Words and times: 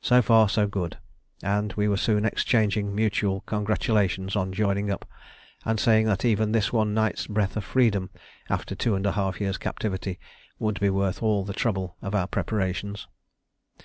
So 0.00 0.22
far 0.22 0.48
so 0.48 0.66
good; 0.66 0.98
and 1.40 1.72
we 1.74 1.86
were 1.86 1.96
soon 1.96 2.24
exchanging 2.24 2.92
mutual 2.92 3.42
congratulations 3.42 4.34
on 4.34 4.52
joining 4.52 4.90
up, 4.90 5.08
and 5.64 5.78
saying 5.78 6.06
that 6.06 6.24
even 6.24 6.50
this 6.50 6.72
one 6.72 6.94
night's 6.94 7.28
breath 7.28 7.56
of 7.56 7.62
freedom, 7.62 8.10
after 8.50 8.74
two 8.74 8.96
and 8.96 9.06
a 9.06 9.12
half 9.12 9.40
years' 9.40 9.56
captivity, 9.56 10.18
would 10.58 10.80
be 10.80 10.90
worth 10.90 11.22
all 11.22 11.44
the 11.44 11.54
trouble 11.54 11.96
of 12.02 12.12
our 12.12 12.26
preparations. 12.26 13.06